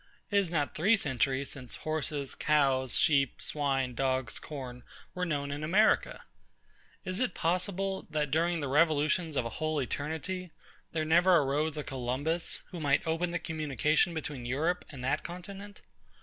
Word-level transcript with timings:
It 0.31 0.39
is 0.39 0.49
not 0.49 0.73
three 0.73 0.95
centuries 0.95 1.51
since 1.51 1.75
horses, 1.75 2.33
cows, 2.33 2.97
sheep, 2.97 3.39
swine, 3.39 3.93
dogs, 3.93 4.39
corn, 4.39 4.81
were 5.13 5.27
known 5.27 5.51
in 5.51 5.63
AMERICA. 5.63 6.23
Is 7.05 7.19
it 7.19 7.35
possible, 7.35 8.07
that 8.09 8.31
during 8.31 8.61
the 8.61 8.67
revolutions 8.67 9.35
of 9.35 9.45
a 9.45 9.49
whole 9.61 9.79
eternity, 9.79 10.49
there 10.91 11.05
never 11.05 11.35
arose 11.37 11.77
a 11.77 11.83
COLUMBUS, 11.83 12.61
who 12.71 12.79
might 12.79 13.05
open 13.05 13.29
the 13.29 13.37
communication 13.37 14.15
between 14.15 14.43
EUROPE 14.47 14.85
and 14.89 15.03
that 15.03 15.21
continent? 15.23 15.83